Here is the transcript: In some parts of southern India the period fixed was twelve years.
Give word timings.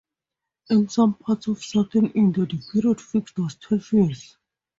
In 0.71 0.89
some 0.89 1.13
parts 1.13 1.45
of 1.45 1.63
southern 1.63 2.07
India 2.07 2.47
the 2.47 2.57
period 2.73 2.99
fixed 2.99 3.37
was 3.37 3.53
twelve 3.57 3.93
years. 3.93 4.35